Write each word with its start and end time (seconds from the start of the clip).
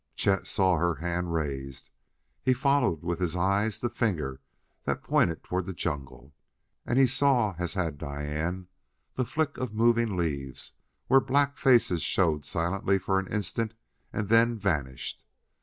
Chet 0.15 0.47
saw 0.47 0.77
her 0.77 0.95
hand 0.95 1.31
raised; 1.31 1.91
he 2.41 2.53
followed 2.55 3.03
with 3.03 3.19
his 3.19 3.35
eyes 3.35 3.79
the 3.79 3.87
finger 3.91 4.41
that 4.83 5.03
pointed 5.03 5.43
toward 5.43 5.67
the 5.67 5.73
jungle, 5.73 6.33
and 6.87 6.97
he 6.97 7.05
saw 7.05 7.53
as 7.59 7.75
had 7.75 7.99
Diane 7.99 8.65
the 9.13 9.25
flick 9.25 9.57
of 9.59 9.75
moving 9.75 10.17
leaves 10.17 10.71
where 11.05 11.19
black 11.19 11.55
faces 11.55 12.01
showed 12.01 12.45
silently 12.45 12.97
for 12.97 13.19
an 13.19 13.27
instant 13.31 13.75
and 14.11 14.27
then 14.27 14.57
vanished. 14.57 15.23